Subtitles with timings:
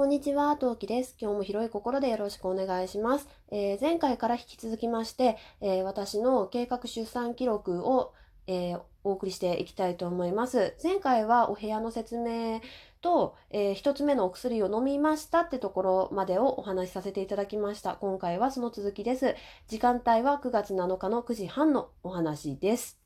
[0.00, 1.14] こんにちは、トウキです。
[1.20, 3.28] 今日も広い心でよろしくお願いします。
[3.50, 8.14] えー前回から引き続きまして、えー私の計画出産記録を、
[8.46, 10.74] えーお送りしていきたいと思います。
[10.82, 12.62] 前回はお部屋の説明
[13.02, 17.96] と、えー一つ目のお薬を飲みましたってところまでをお話しさせていただきました。
[17.96, 19.36] 今回はその続きです。
[19.68, 22.98] 時間帯は9月7日の9時半のお話です。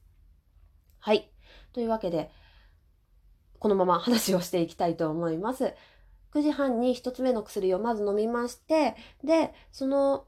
[1.01, 1.29] はい。
[1.73, 2.31] というわけで、
[3.59, 5.75] このまま話をしていきたいと思います。
[6.35, 10.27] 9時半に1つ目の薬をまず飲みまして、で、その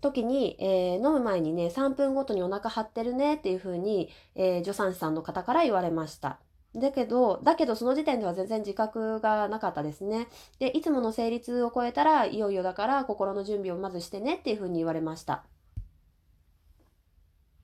[0.00, 6.40] 時に、えー飲む前にね、3分ごとにお腹張ってるねっていう風に、えー助産師さんの方から言われました。
[6.74, 10.28] だけど、だけどその時点では全然自覚がなかったですね。
[10.58, 15.44] で、いつもの生理痛を超えたら、いよいよだから心の準備をまずしてねっていう風に言われました。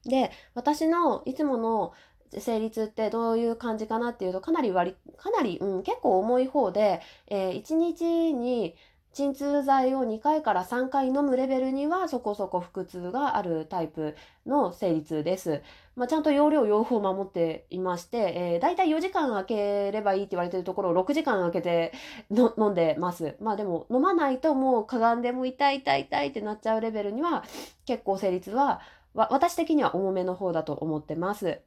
[0.05, 1.93] で、私のいつもの
[2.39, 8.75] 生理痛ってどういう感じかなっていうと、かなり割り、かなり、うん、結構重い方で、え1日に
[9.13, 14.15] 鎮痛剤を2回から3回飲むレベルにはそこそこ腹痛があるタイプ
[14.47, 15.63] の生理痛です。
[15.97, 21.93] まあ、ちゃんと容量、用法を守っていまして、えー、だいたい4時間空ければいいって言われてるところを6時間空けて
[22.31, 23.37] の飲んでます。
[23.41, 27.45] まあでも飲まないともうかがんでも痛い痛い痛いってなっちゃうレベルには
[27.87, 28.81] 結構生理痛は
[29.15, 31.61] 私的には重めの方だと思ってます。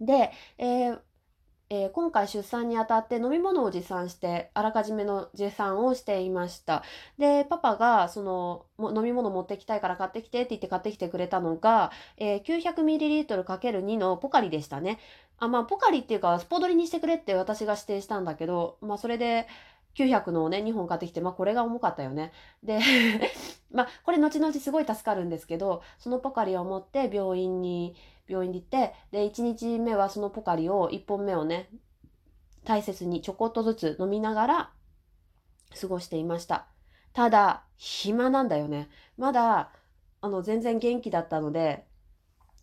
[0.00, 1.00] で、えー
[1.70, 6.84] えー今回出産にあたって飲み物を持参してあらかじめの持参をしていました。
[7.18, 14.98] でパパがそのも飲み物持ってきたいから買ってきてって言って買ってきてくれたのが、えー 900ml×2 のポカリでしたね。
[15.38, 19.46] あまあポカリっていうかスポドリにしてくれって私が指定したんだけどまあそれで
[19.96, 22.32] 900のをね2本買ってきてまあこれが重かったよね。
[22.62, 22.78] で
[23.72, 27.96] まあこれ後々すごい助かるんですけどそのポカリを持って病院に
[28.28, 31.70] 病院に行ってで1日目はそのポカリを1本目をね
[32.64, 34.70] 大切にちょこっとずつ飲みながら
[35.80, 36.66] 過ごしていました。
[37.12, 38.90] ただ暇なんだよね。
[39.16, 39.70] まだ
[40.20, 41.86] あの全然元気だったので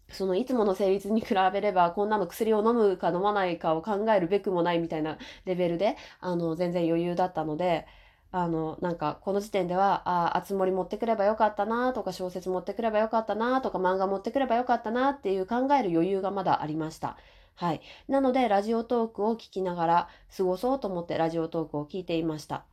[0.09, 7.88] そのいつもの生理痛に比べればこんなの薬を飲むか飲まないかを考えるべくもないみたいなレベルであの全然余裕だったので
[8.31, 17.18] あのなんかこの時点ではああつ森持ってくればよかったなとか小説持ってくればよかったなとか漫画持ってくればよかったなっていう考える余裕がまだありました。
[17.56, 22.66] はい、なのでラジオトークを聞きながら過ごそうと思ってラジオトークを聞いていました。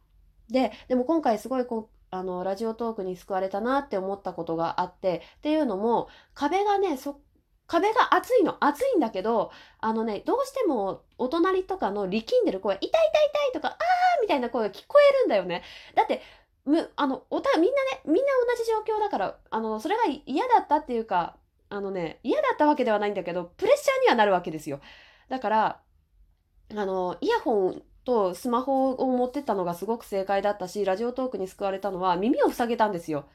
[0.48, 7.20] ででも今回すごいこあのラジオトークに救われたなって思ったことがあってっていうのも壁がねそ
[7.66, 13.76] 壁が厚いの厚いんだけどあのねどうしてもお隣とかの力んでる声「痛い痛い痛い」とか「あー」
[14.22, 15.62] みたいな声が聞こえるんだよね。
[15.94, 16.20] だって
[16.64, 21.36] むあのおたみんなねみんな同じ状況だからあのそれが嫌だったっていうか
[21.68, 24.80] あのね嫌だったわけではないんだけどプレッシャーにはなるわけですよ。
[25.28, 25.80] だから
[26.76, 33.26] あのイヤホンとスマホを持ってったのがすごく正解だったし Radiotalk に救われたのは耳を塞げたんですよ。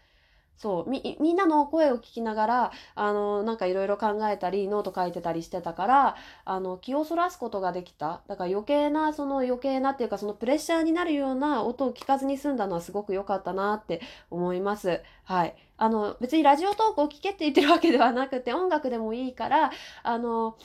[0.57, 6.15] そうみみんなの声を聞きながらあのなんかいろいろ考えたりノート書いてたりしてたから
[6.45, 8.21] あの気をそらすことができた。
[8.27, 14.01] だから余計なその余計なっていうかそのプレッシャーになるような音を聞かずに済んだのはすごく良かったなって
[14.31, 15.01] 思います。
[15.25, 19.71] はい、あの別にラジオトークを聞けって言ってるわけではなくて音楽でもいいから
[20.03, 20.57] あの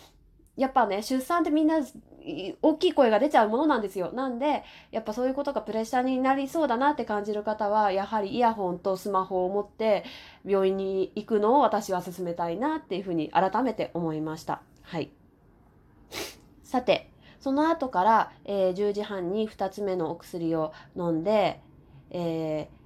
[0.60, 1.80] やっぱね出産ってみんな
[2.60, 4.12] 大きい声が出ちゃうものなんですよ。
[4.12, 10.04] なんでやっぱそういうことがプレッシャーになりそうだなって感じる方はやはりイヤホンとスマホを持って
[10.44, 14.60] 病院に行くのを私は勧めたいなっていうふうに改めて思いました。
[14.82, 15.10] はい。
[16.62, 17.10] さて
[17.40, 21.60] その後から、えー10時半に2つ目のお薬を飲んで、
[22.10, 22.80] えー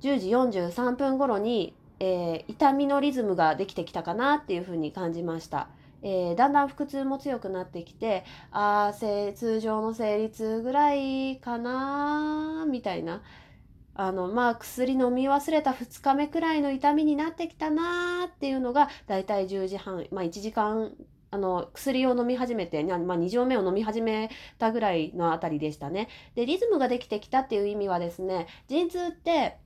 [0.00, 5.68] 10時43分頃に、えー痛みのリズムができてきたかなっていうふうに感じました。
[6.02, 13.22] えーだんだん腹痛も強くなってきてあー通常の生理痛ぐらいかなみたいな
[13.94, 20.92] あのまあ薬飲み忘れた2日目くらいの痛みになってきたなっていうのがだいたい10時半、まあ、1時間
[21.30, 26.08] あの薬を飲み始めて、にゃまあ、2錠目を飲み始めたぐらいのあたりでしたね。
[26.34, 29.58] でリズムができてきたっていう意味はですね陣痛って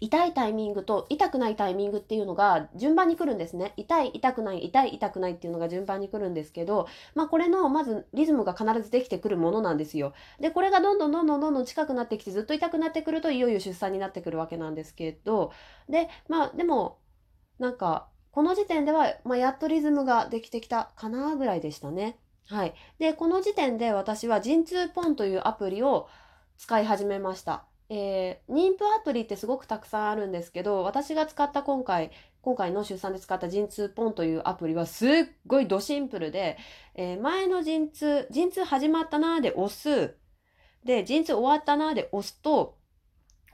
[0.00, 3.72] 痛いタイミングと痛くないタイミングっていうのが順番に来るんですね。
[3.76, 10.12] 痛い痛くない痛い痛くないっていうのが順番に来るんですけどまあこれのまずリズムが必ずできてくるものなんですよ。
[10.40, 15.52] でこれがどんどんどんどんどんどん近くなってきてずっと痛くなってくるといよいよ出産になってくるわけなんですけど
[15.88, 16.98] でまあでも
[17.60, 22.18] なんかこの時点では、まあ、やっとリズムができてきたかなぐらいでしたね。
[22.48, 22.74] はい。
[22.98, 26.08] でこの時点で私は陣痛ポンというアプリを
[26.56, 27.66] 使い始めました。
[27.94, 32.10] えー妊婦アプリってすごくたくさんあるんですけど私が使った今回
[32.40, 35.10] 今回の出産で使った陣痛ポンというアプリはすっ
[35.46, 36.56] ごいドシンプルで、
[36.94, 40.16] えー前の陣痛陣痛始まったなーで押す。
[40.84, 42.76] で、陣痛終わったなで押すと、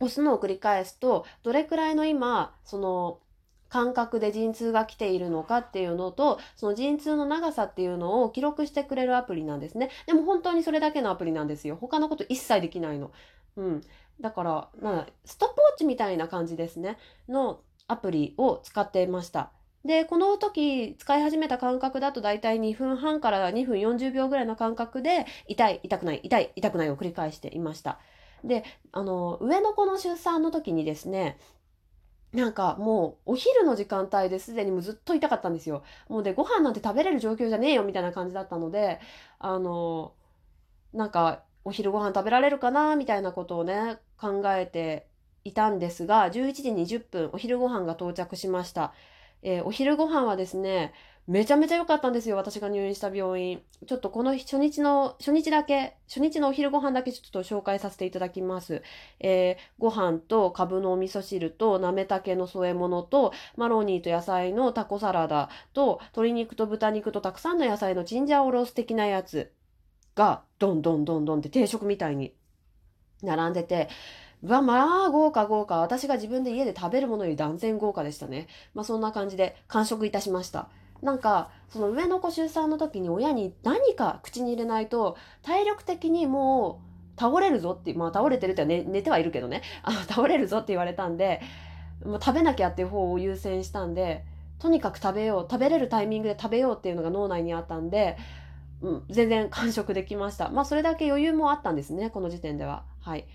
[0.00, 3.20] 押すのを繰り返すと、どれくらいの今、その、
[3.69, 9.91] 感覚で陣痛が来ているのかっていうのと、その陣痛の長さっていうのを記録してくれるアプリなんですね。
[10.06, 11.76] でも本当にそれだけのアプリなんですよ。
[11.76, 13.11] 他のこと一切できないの。
[13.56, 13.81] うん。
[14.20, 16.99] だから、なストップウォッチみたいな感じですね。
[17.29, 19.50] のアプリを使っていました。
[19.85, 27.99] で、この時使い始めた感覚だと大体2分半から2分40秒ぐらいの間隔で痛い、痛くない、痛い、痛くないを繰り返していました。
[28.44, 31.38] で、あの、上の子の出産の時にですね、
[32.32, 35.82] なんかもうお昼の時間帯ですでにもうずっと痛かったんですよ。
[36.08, 39.00] もうでご飯なんて食べれる状況じゃねえよみたいな感じだったので、
[39.38, 40.12] あの、
[40.92, 45.06] なんかお昼ご飯食べられるかなみたいなことをね、考えて
[45.44, 48.92] いたんですが、11時20分お昼ご飯が到着しました。
[49.42, 50.92] えー、お昼ご飯はですね、
[51.28, 53.60] めちゃめちゃ良かったんですよ、私が入院した病院。
[53.86, 58.82] ちょっとこの初日の、初日だけ、初日のお昼ご飯だけちょっと紹介させていただきます。
[59.20, 69.52] えー、ご飯とカブのお味噌汁となめたけの添え物とマロニーと野菜のタコサラダと鶏肉と豚肉とたくさんの野菜のチンジャオロース的なやつ
[70.14, 72.32] がどんどんどんどんって定食みたいに
[73.22, 73.90] 並んでて、
[74.42, 75.80] うわ、まあ、豪華豪華。
[75.80, 78.46] 私が自分で家で食べるものより断然豪華でしたね。
[78.72, 80.69] まあ、そんな感じで完食いたしました。
[81.03, 86.81] なんか、その上の子出産の時に親に何か口に入れないと、体力的にも
[87.17, 91.41] う倒れるぞって、まあ倒れてるって寝寝てはいるけどね、あ倒れるぞって言われたんで、
[92.05, 94.25] もう食べなきゃっていう方を優先したんで、
[94.59, 98.17] とにかく食べよう、食べれるタイミングで食べようっていうのが脳内にあったんで、
[98.81, 100.50] うん、全然完食できました。
[100.50, 102.85] まあそれだけ余裕もあったんですね、この時点では。
[103.00, 103.27] はい。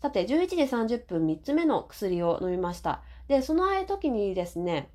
[0.00, 3.02] さて、11時30分3つ目の薬を飲みました。
[3.28, 4.90] で、その時にですね、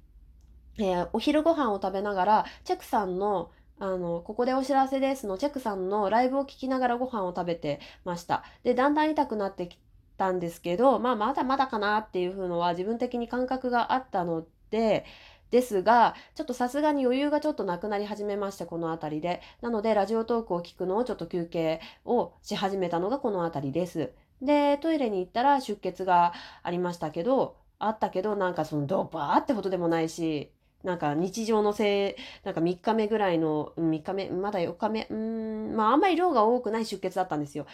[0.78, 8.44] えー、お昼ご飯を食べながら、チェックさんの、あの、ここでお知らせですの、チェックさんのライブを聞きながらご飯を食べてました。
[8.64, 9.78] で、だんだん痛くなってき
[10.18, 15.06] たんですけど、まあ、まだまだかなっていうのは自分的に感覚があったので、
[15.52, 19.42] ですが、ちょっとさすがに余裕がちょっとなくなり始めまして、この辺りで。
[19.62, 24.12] なので、ラジオトークを聞くのをちょっと休憩をし始めたのがこの辺りです。
[24.42, 26.34] で、トイレに行ったら出血が
[26.64, 30.52] ありましたけど、あったけど、なんかそのドバーってほどでもないし、
[30.86, 32.16] なんか日常のせい、
[32.46, 37.66] なんか3日目ぐらいの、3日目、まだ4日目、うん、まああんまり量が多くない出血だったんですよ。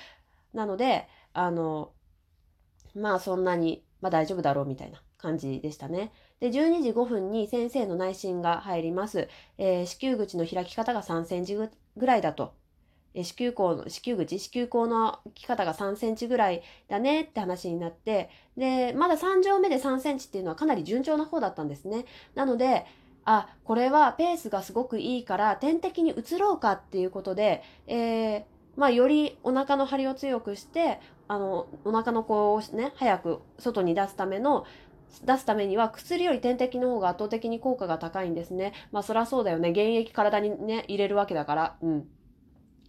[0.53, 1.91] なので、あの、
[2.95, 6.13] まあそんなに、まあ大丈夫だろうみたいな感じでしたね。
[6.39, 9.27] で、12時5分に先生の内診が入ります。
[9.57, 11.69] えー、子宮口の開き方が3センチぐ
[12.05, 12.53] らいだと
[13.13, 22.05] 子宮口の、子宮口、子宮口の大き方が3センチぐらいだねって話になって、で、まだ3錠目で3センチっていうのはかなり順調な方だったんですね。
[22.35, 22.85] なので、
[23.25, 28.43] あ、これはペースがすごくいいから点滴に移ろうかっていうことで、えー、
[28.77, 34.65] まあ、よりお腹の張りを強くして、あの、お腹の子をね、早く外に出すための、
[35.25, 38.73] 出すためには薬より点滴の方が圧倒的に効果が高いんですね。
[38.93, 39.73] まあそりゃそうだよね。
[39.73, 41.75] 原液体にね、入れるわけだから。
[41.81, 42.07] うん。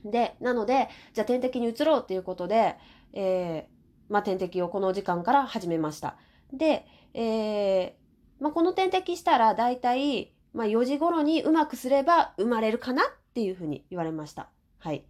[0.04, 2.76] で、なので、じゃあ点滴に移ろうっていうことで、
[3.12, 6.16] えー、まあ、点滴をこの時間から始めました。
[6.52, 14.48] で、えー、まあ、この点滴したら大体、まあ、4時頃にうまくすれば生まれるかなっていうふうに言われました。
[14.78, 15.04] はい。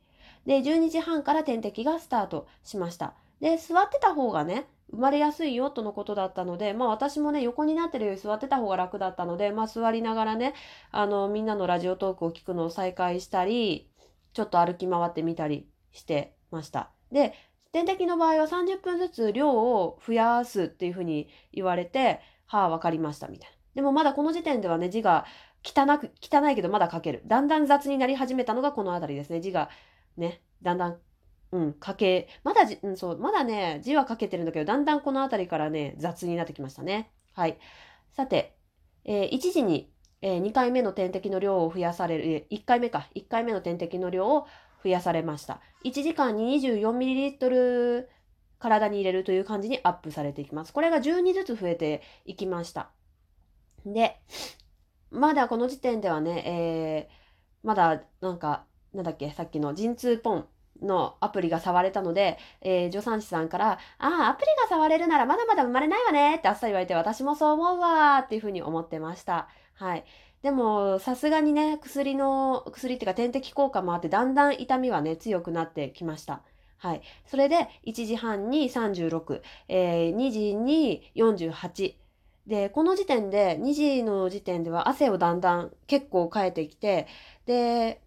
[0.47, 3.15] で、12時半から点滴がスタートしました。
[3.41, 10.55] で、座ってた方がね、生まれやすいよとのことだったので、まあ私もね、横になってるより座ってた方が楽だったので、まあ座りながらね、
[10.91, 13.91] あの、みんなのラジオトークを聞くのを再開したり、
[14.32, 16.91] ちょっと歩き回ってみたりしてました。
[17.10, 17.34] で、
[17.72, 23.56] 点滴の場合は30分ずつ量を増やすっていうふうに言われて、はあ、わかりました、みたいな。
[23.74, 25.24] でもまだこの時点ではね、字が
[25.65, 27.22] 汚く、汚いけどまだ書ける。
[27.27, 29.41] だんだん雑になり始めたのがこの辺りですね。
[29.41, 29.70] 字が
[30.17, 30.98] ね、だんだん、
[31.53, 37.10] うん、書け、まだじ、うん、そう、まだね、字は書けてるんだけど、だんだんこの辺りからね、雑になってきましたね。
[37.34, 37.58] はい。
[38.12, 38.56] さて、
[39.05, 39.92] えー、1時に
[40.22, 44.46] えー、2回目の点滴の量を増やされる、1回目か、1回目の点滴の量を
[44.82, 45.60] 増やされました。
[45.84, 48.06] 1時間に 24ml
[48.58, 50.72] 体に入れるという感じにアップされていきます。
[50.72, 52.91] これが12ずつ増えていきました。
[53.84, 54.20] で、
[55.10, 58.64] まだこの時点ではね、えー、まだなんか、
[58.94, 60.46] なんだっけ、さっきの陣痛ポン
[60.81, 69.48] のアプリが触れたので、えー、助産師さんから、ああ、アプリが触れるならまだまだ生まれないわねってあっさり言われて、私もそう思うわーっていうふうに思ってました。
[69.74, 70.05] はい。
[70.43, 76.43] でも、さすがにね、薬の、薬っていうか点滴効果もあって、だんだん痛みはね、強くなってきました。
[76.79, 77.02] はい。
[77.26, 81.94] それで、1時半に36、えー、2時に48。
[82.46, 87.06] で、この時点で、2時の時点では汗をだんだん結構かえてきて、
[87.46, 88.02] で、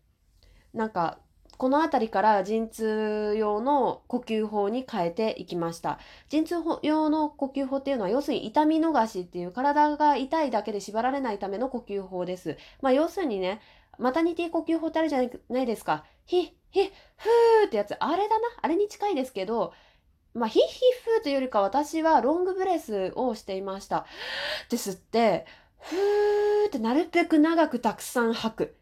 [0.73, 1.19] なんか、
[1.57, 5.99] この辺りから陣痛用の呼吸法に変えていきました。
[6.29, 12.57] 陣痛用の呼吸法っていうのは要するに痛み逃しっていう体が痛いだけで縛られないための呼吸法です。
[12.81, 13.61] まあ要するにね、
[13.97, 15.19] マタニティ呼吸法ってあるじゃ
[15.49, 16.05] ないですか。
[16.25, 16.83] ヒッ、ヒッ、
[17.17, 17.95] フーってやつ。
[17.99, 18.47] あれだな。
[18.61, 19.73] あれに近いですけど、
[20.33, 24.05] まあ、ヒッヒッフーというよりか私はロングブレスをしていました。
[24.69, 25.45] ですって、
[25.79, 28.75] ふーってなるべく長くたくさん吐く。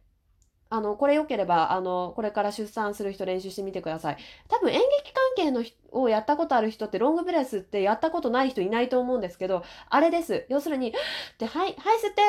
[0.74, 4.18] あの、これ良ければ、あの、これから出産する人練習してみてください。
[4.48, 10.48] 多分演劇関係のをやったことある人ってロングブレスってやったことない人いないと思うんですけど、あれです。
[10.50, 10.92] 要するに、
[11.38, 12.24] で、はい、はい、吸って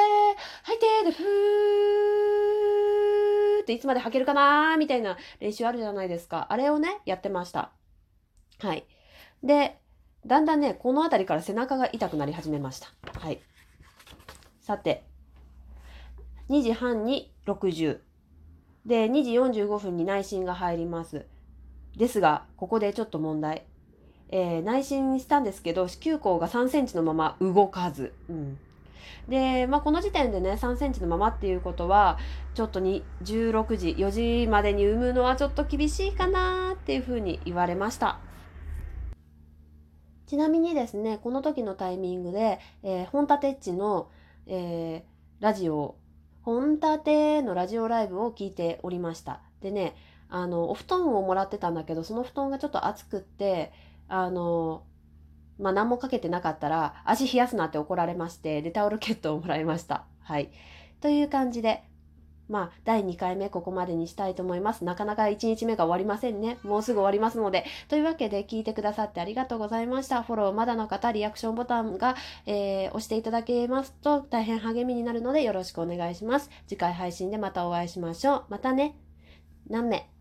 [0.63, 6.49] 吐いてで、ふーっていつまで吐けるかなーみたいな練習あるじゃないですか。
[6.51, 7.73] あれをね、やってました。
[8.59, 8.87] はい。
[9.43, 9.79] で、
[10.27, 12.89] だんだんね、この辺りから背中が痛くなり始めました。
[13.21, 13.41] はい。
[14.61, 15.07] さて、
[16.51, 18.01] 2時半に60。
[18.87, 21.26] で、2時45分に内心が入ります。
[21.97, 23.64] ですが、ここでちょっと問題。
[24.31, 28.12] えー、内心したんですけど、子宮口が3センチのまま動かず。
[28.29, 28.59] うん。
[29.29, 32.19] で、まあ、この時点でね、3センチのままっていうことは、
[32.55, 34.11] ちょっとに16時、4
[34.45, 38.19] 時までに産むのはちょっと厳しいかなっていうふうに言われました。
[40.26, 44.09] ちなみにですね、この時のタイミングで、えー、本立っちの、
[44.47, 45.97] えー、ラジオ
[46.45, 49.41] 本立てのラジオライブを聞いておりました。
[49.63, 49.97] でね、
[50.29, 53.73] あの、お布団をもらってたんだけど、その布団がちょっと熱くって、
[54.09, 54.85] あの、
[55.59, 60.05] まあ、何もかけてなかったら、足冷やすなって怒られまして、で、タオルケットをもらいました。
[60.21, 60.51] はい。
[61.01, 61.83] という感じで、
[62.49, 64.85] まあ、第2回目ここまでにしたいと思います。
[64.85, 66.59] なかなか1日目が終わりませんね。
[66.63, 67.65] もうすぐ終わりますので。
[67.89, 70.23] というわけで聞いてくださってありがとうございました。
[70.23, 76.51] フォローまだの方、リアクションボタンが、えー、押していただけますと大変励みになるのでよろしくお願いします。
[76.67, 78.45] 次回配信でまたお会いしましょう。
[78.49, 78.97] またね。
[79.69, 80.13] 何名？